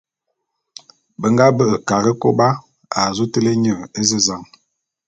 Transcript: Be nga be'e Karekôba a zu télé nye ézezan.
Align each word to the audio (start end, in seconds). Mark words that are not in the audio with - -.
Be 1.19 1.27
nga 1.31 1.45
be'e 1.57 1.77
Karekôba 1.87 2.47
a 2.99 3.01
zu 3.15 3.25
télé 3.33 3.51
nye 3.63 3.73
ézezan. 3.99 4.43